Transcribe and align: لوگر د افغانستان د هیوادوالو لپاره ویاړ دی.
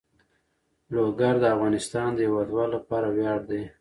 لوگر 0.95 1.33
د 1.41 1.45
افغانستان 1.55 2.09
د 2.13 2.19
هیوادوالو 2.27 2.73
لپاره 2.77 3.07
ویاړ 3.15 3.39
دی. 3.49 3.61